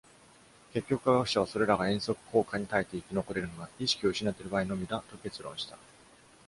[0.73, 5.77] 結局、科学者は、それらが「遠足効果」に耐えて生き残れるのは意識を失っている場合のみだ、と結論した。